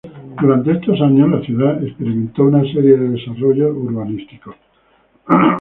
[0.41, 4.55] Durante estos años la ciudad experimentó una serie de desarrollos urbanísticos.